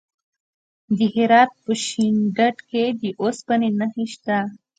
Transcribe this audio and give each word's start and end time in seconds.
د 0.97 0.99
هرات 1.15 1.51
په 1.63 1.71
شینډنډ 1.85 2.57
کې 2.69 2.83
د 3.01 3.03
اوسپنې 3.21 3.69
نښې 3.79 4.05
شته. 4.13 4.37